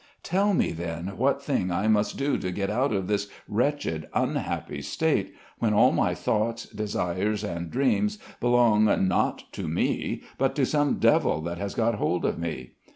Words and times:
Tell 0.23 0.55
me 0.55 0.71
then 0.71 1.15
what 1.15 1.43
thing 1.43 1.71
I 1.71 1.87
must 1.87 2.17
do 2.17 2.39
to 2.39 2.51
get 2.51 2.71
out 2.71 2.91
of 2.91 3.05
this 3.05 3.27
wretched, 3.47 4.09
unhappy 4.15 4.81
state, 4.81 5.35
when 5.59 5.75
all 5.75 5.91
my 5.91 6.15
thoughts, 6.15 6.65
desires, 6.65 7.43
and 7.43 7.69
dreams 7.69 8.17
belong, 8.39 8.85
not 9.07 9.43
to 9.51 9.67
me, 9.67 10.23
but 10.39 10.55
to 10.55 10.65
some 10.65 10.97
devil 10.97 11.39
that 11.43 11.59
has 11.59 11.75
got 11.75 11.93
hold 12.01 12.25
of 12.25 12.39
me? 12.39 12.71